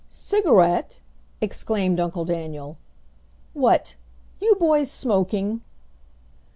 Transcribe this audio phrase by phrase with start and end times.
[0.09, 0.99] "Cigarette!"
[1.41, 2.79] exclaimed Uncle Daniel.
[3.53, 3.97] "What!
[4.39, 5.61] you boys smoking!"